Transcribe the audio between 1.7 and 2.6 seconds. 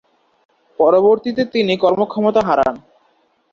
কর্মক্ষমতা